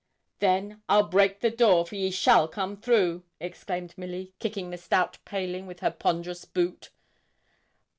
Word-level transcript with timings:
'Then 0.39 0.81
I'll 0.89 1.05
break 1.07 1.41
the 1.41 1.51
door, 1.51 1.85
for 1.85 1.93
ye 1.95 2.09
shall 2.09 2.47
come 2.47 2.75
through,' 2.75 3.21
exclaimed 3.39 3.93
Milly, 3.97 4.33
kicking 4.39 4.71
the 4.71 4.77
stout 4.79 5.19
paling 5.25 5.67
with 5.67 5.81
her 5.81 5.91
ponderous 5.91 6.43
boot. 6.43 6.89